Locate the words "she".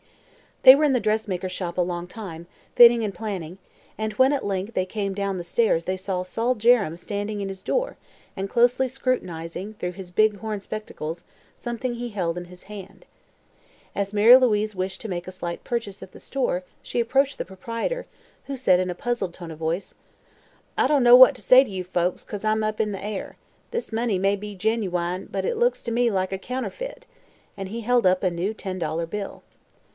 16.81-16.99